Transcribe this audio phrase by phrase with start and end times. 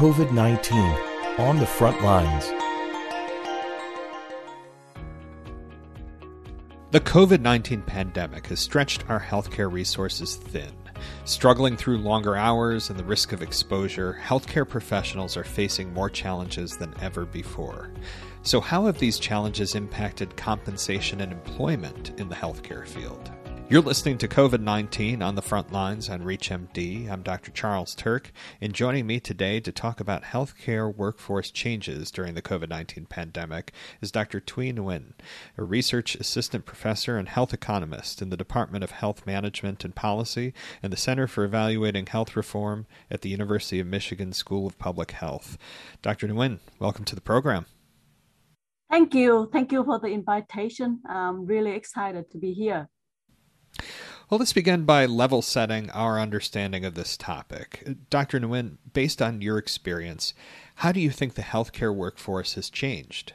[0.00, 0.78] COVID 19
[1.40, 2.46] on the front lines.
[6.90, 10.72] The COVID 19 pandemic has stretched our healthcare resources thin.
[11.26, 16.78] Struggling through longer hours and the risk of exposure, healthcare professionals are facing more challenges
[16.78, 17.90] than ever before.
[18.40, 23.30] So, how have these challenges impacted compensation and employment in the healthcare field?
[23.70, 27.08] You're listening to COVID 19 on the front lines on ReachMD.
[27.08, 27.52] I'm Dr.
[27.52, 32.68] Charles Turck, and joining me today to talk about healthcare workforce changes during the COVID
[32.68, 34.40] 19 pandemic is Dr.
[34.40, 35.12] Thuy Nguyen,
[35.56, 40.52] a research assistant professor and health economist in the Department of Health Management and Policy
[40.82, 45.12] and the Center for Evaluating Health Reform at the University of Michigan School of Public
[45.12, 45.56] Health.
[46.02, 46.26] Dr.
[46.26, 47.66] Nguyen, welcome to the program.
[48.90, 49.48] Thank you.
[49.52, 51.02] Thank you for the invitation.
[51.08, 52.88] I'm really excited to be here.
[54.30, 57.84] Well, let's begin by level setting our understanding of this topic.
[58.10, 58.38] Dr.
[58.38, 60.34] Nguyen, based on your experience,
[60.76, 63.32] how do you think the healthcare workforce has changed?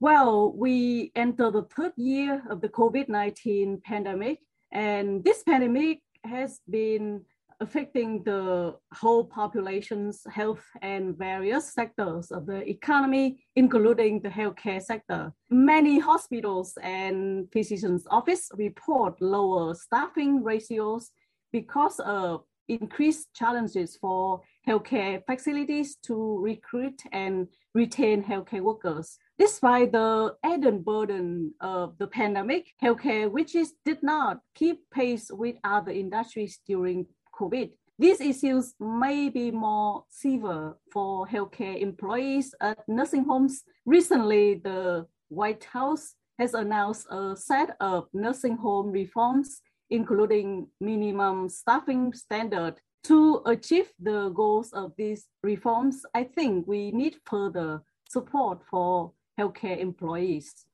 [0.00, 4.40] Well, we enter the third year of the COVID 19 pandemic,
[4.72, 7.24] and this pandemic has been
[7.60, 15.32] affecting the whole population's health and various sectors of the economy, including the healthcare sector.
[15.50, 21.10] Many hospitals and physicians' office report lower staffing ratios
[21.52, 29.18] because of increased challenges for healthcare facilities to recruit and retain healthcare workers.
[29.38, 35.56] Despite the added burden of the pandemic, healthcare which is, did not keep pace with
[35.62, 37.06] other industries during
[37.38, 37.70] COVID.
[37.98, 43.64] These issues may be more severe for healthcare employees at nursing homes.
[43.86, 52.12] Recently, the White House has announced a set of nursing home reforms, including minimum staffing
[52.12, 52.74] standard.
[53.04, 59.78] To achieve the goals of these reforms, I think we need further support for healthcare
[59.78, 60.66] employees.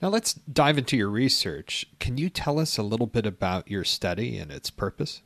[0.00, 1.86] Now let's dive into your research.
[1.98, 5.22] Can you tell us a little bit about your study and its purpose?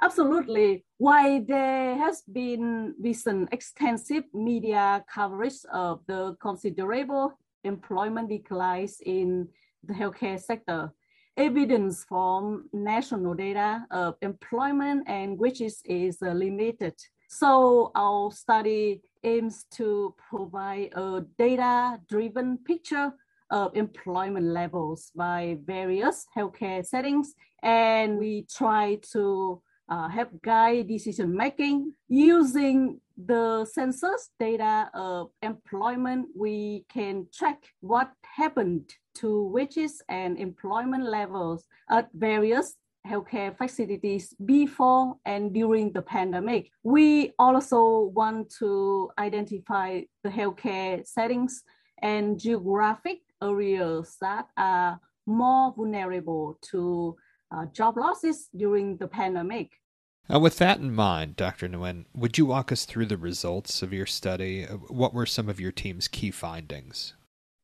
[0.00, 0.84] Absolutely.
[0.98, 7.32] While there has been recent extensive media coverage of the considerable
[7.64, 9.48] employment declines in
[9.82, 10.92] the healthcare sector,
[11.36, 16.94] evidence from national data of employment and wages is limited.
[17.28, 23.12] So our study aims to provide a data-driven picture
[23.50, 31.34] of employment levels by various healthcare settings, and we try to uh, help guide decision
[31.34, 40.38] making using the census data of employment we can track what happened to wages and
[40.38, 42.76] employment levels at various
[43.06, 46.70] healthcare facilities before and during the pandemic.
[46.82, 51.62] We also want to identify the healthcare settings
[52.02, 57.16] and geographic areas that are more vulnerable to
[57.50, 59.72] uh, job losses during the pandemic.
[60.32, 61.68] Uh, with that in mind, Dr.
[61.68, 64.64] Nguyen, would you walk us through the results of your study?
[64.64, 67.14] What were some of your team's key findings?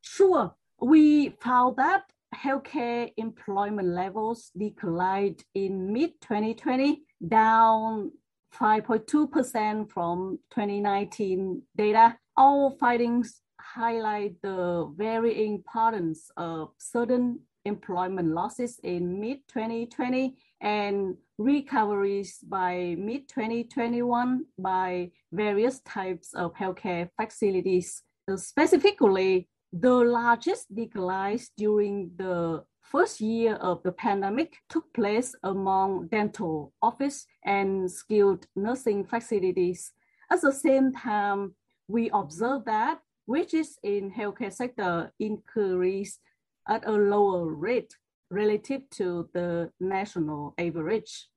[0.00, 0.54] Sure.
[0.80, 8.12] We found that healthcare employment levels declined in mid 2020, down
[8.54, 12.16] 5.2% from 2019 data.
[12.36, 22.38] Our findings highlight the varying importance of certain employment losses in mid 2020 and recoveries
[22.42, 28.02] by mid 2021 by various types of healthcare facilities.
[28.30, 36.08] Uh, specifically, the largest declines during the first year of the pandemic took place among
[36.08, 39.92] dental office and skilled nursing facilities.
[40.30, 41.54] At the same time,
[41.88, 46.20] we observed that wages in healthcare sector increased
[46.68, 47.96] at a lower rate
[48.30, 51.28] relative to the national average.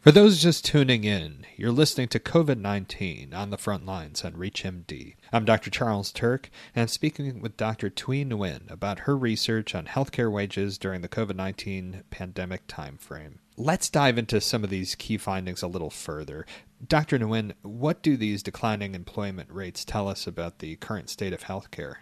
[0.00, 4.32] For those just tuning in, you're listening to COVID 19 on the front lines on
[4.32, 5.16] ReachMD.
[5.30, 5.68] I'm Dr.
[5.68, 7.90] Charles Turck, and I'm speaking with Dr.
[7.90, 13.40] Thuy Nguyen about her research on healthcare wages during the COVID 19 pandemic timeframe.
[13.58, 16.46] Let's dive into some of these key findings a little further.
[16.86, 17.18] Dr.
[17.18, 21.96] Nguyen, what do these declining employment rates tell us about the current state of healthcare?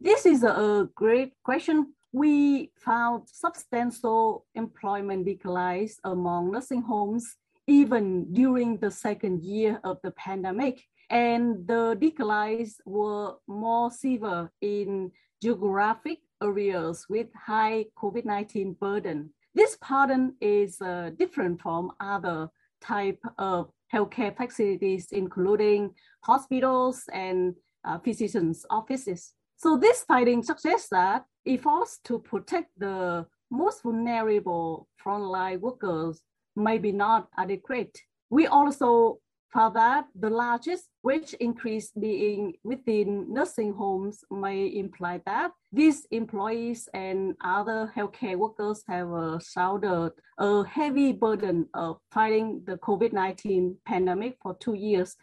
[0.00, 7.34] This is a great question we found substantial employment declines among nursing homes
[7.66, 10.80] even during the second year of the pandemic.
[11.10, 15.10] And the declines were more severe in
[15.42, 19.30] geographic areas with high COVID 19 burden.
[19.52, 22.48] This pattern is uh, different from other
[22.80, 25.90] type of healthcare facilities, including
[26.20, 29.34] hospitals and uh, physicians' offices.
[29.64, 36.20] So this finding suggests that efforts to protect the most vulnerable frontline workers
[36.54, 37.98] may be not adequate.
[38.28, 39.20] We also
[39.54, 46.86] found that the largest wage increase being within nursing homes may imply that these employees
[46.92, 54.36] and other healthcare workers have uh, shouldered a heavy burden of fighting the COVID-19 pandemic
[54.42, 55.16] for two years,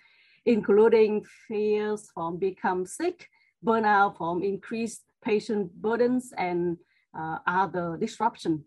[0.47, 3.29] including fears from become sick,
[3.65, 6.77] burnout from increased patient burdens, and
[7.17, 8.65] uh, other disruption.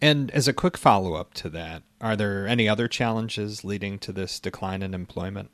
[0.00, 4.12] And as a quick follow up to that, are there any other challenges leading to
[4.12, 5.50] this decline in employment?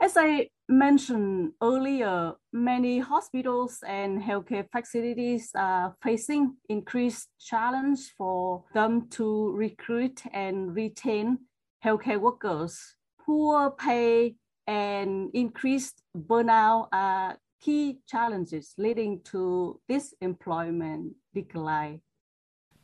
[0.00, 9.08] As I mentioned earlier, many hospitals and healthcare facilities are facing increased challenge for them
[9.10, 11.38] to recruit and retain
[11.84, 12.94] healthcare workers.
[13.24, 14.36] Poor pay
[14.66, 22.00] and increased burnout are key challenges leading to this employment decline.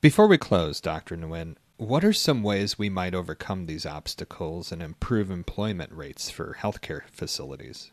[0.01, 1.17] Before we close, Dr.
[1.17, 6.57] Nguyen, what are some ways we might overcome these obstacles and improve employment rates for
[6.61, 7.91] healthcare facilities?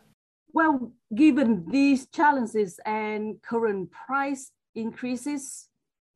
[0.53, 5.69] Well, given these challenges and current price increases,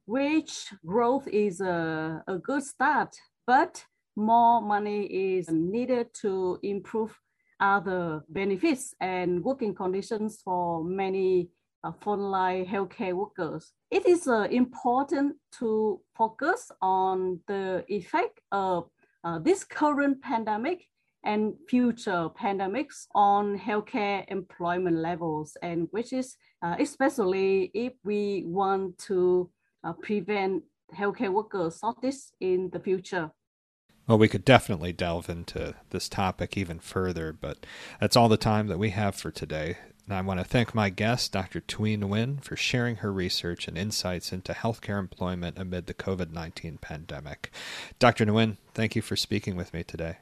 [0.06, 3.16] wage growth is a, a good start,
[3.48, 3.86] but
[4.16, 7.18] more money is needed to improve
[7.60, 11.50] other benefits and working conditions for many
[11.84, 13.74] uh, frontline healthcare workers.
[13.92, 18.90] It is uh, important to focus on the effect of
[19.24, 20.86] uh, this current pandemic
[21.24, 28.98] and future pandemics on healthcare employment levels, and which is uh, especially if we want
[29.00, 29.50] to
[29.84, 30.64] uh, prevent
[30.96, 33.32] healthcare workers shortage in the future.
[34.08, 37.66] Well, we could definitely delve into this topic even further, but
[38.00, 39.78] that's all the time that we have for today.
[40.06, 41.62] And I want to thank my guest, Dr.
[41.62, 46.78] Thuy Nguyen, for sharing her research and insights into healthcare employment amid the COVID 19
[46.78, 47.52] pandemic.
[47.98, 48.28] Dr.
[48.28, 50.18] Nguyen, thank you for speaking with me today.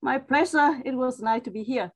[0.00, 0.80] My pleasure.
[0.84, 1.90] It was nice to be here.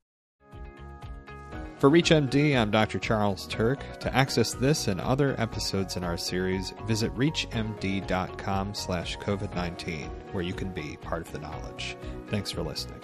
[1.79, 2.99] For ReachMD, I'm Dr.
[2.99, 4.01] Charles Turck.
[4.01, 10.55] To access this and other episodes in our series, visit reachmd.com slash COVID-19, where you
[10.55, 11.97] can be part of the knowledge.
[12.31, 12.99] Thanks for listening.